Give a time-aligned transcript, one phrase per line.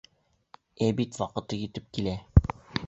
[0.87, 2.19] Әбид ваҡыты етеп килә!